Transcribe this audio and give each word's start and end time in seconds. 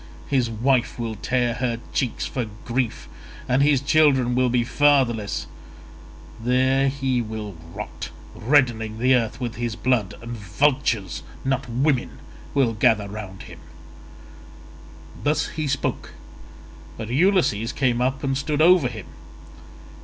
His 0.27 0.49
wife 0.49 0.97
will 0.97 1.13
tear 1.13 1.53
her 1.53 1.79
cheeks 1.93 2.25
for 2.25 2.47
grief 2.65 3.07
and 3.47 3.61
his 3.61 3.79
children 3.79 4.33
will 4.33 4.49
be 4.49 4.63
fatherless: 4.63 5.45
there 6.43 6.85
will 7.03 7.51
he 7.51 7.67
rot, 7.71 8.09
reddening 8.33 8.97
the 8.97 9.13
earth 9.13 9.39
with 9.39 9.57
his 9.57 9.75
blood, 9.75 10.15
and 10.19 10.31
vultures, 10.31 11.21
not 11.45 11.69
women, 11.69 12.17
will 12.55 12.73
gather 12.73 13.07
round 13.07 13.43
him." 13.43 13.59
Thus 15.23 15.49
he 15.49 15.67
spoke, 15.67 16.15
but 16.97 17.09
Ulysses 17.09 17.71
came 17.71 18.01
up 18.01 18.23
and 18.23 18.35
stood 18.35 18.59
over 18.59 18.87
him. 18.87 19.05